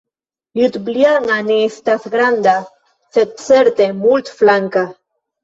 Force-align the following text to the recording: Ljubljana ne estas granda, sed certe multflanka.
Ljubljana 0.59 1.35
ne 1.49 1.57
estas 1.65 2.07
granda, 2.15 2.55
sed 3.19 3.37
certe 3.45 3.89
multflanka. 4.01 4.87